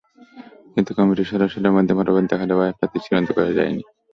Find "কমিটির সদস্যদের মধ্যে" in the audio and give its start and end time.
0.97-1.93